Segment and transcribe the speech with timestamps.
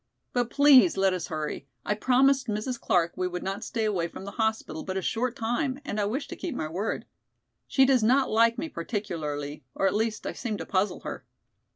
[0.33, 1.67] But please let us hurry.
[1.85, 2.79] I promised Mrs.
[2.79, 6.05] Clark we would not stay away from the hospital but a short time and I
[6.05, 7.05] wish to keep my word.
[7.67, 11.23] She does not like me particularly, or at least I seem to puzzle her."